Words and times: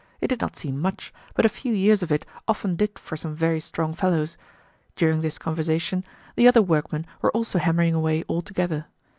It 0.19 0.29
did 0.29 0.41
not 0.41 0.57
seem 0.57 0.79
much, 0.81 1.13
but 1.35 1.45
a 1.45 1.47
few 1.47 1.71
years 1.71 2.01
of 2.01 2.11
it 2.11 2.25
often 2.47 2.75
did 2.75 2.97
for 2.97 3.15
some 3.15 3.35
very 3.35 3.59
strong 3.59 3.93
fellows. 3.93 4.35
During 4.95 5.21
this 5.21 5.37
conversation 5.37 6.03
the 6.35 6.47
other 6.47 6.63
workmen 6.63 7.05
were 7.21 7.29
also 7.33 7.59
hammering 7.59 7.93
away 7.93 8.23
all 8.27 8.41
together. 8.41 8.87